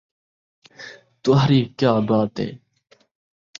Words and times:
تہاݙی 1.23 1.59
کیا 1.77 1.93
بات 2.07 2.33
ہے 2.41 2.49